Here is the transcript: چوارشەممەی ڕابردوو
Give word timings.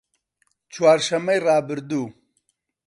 چوارشەممەی 0.73 1.39
ڕابردوو 1.45 2.05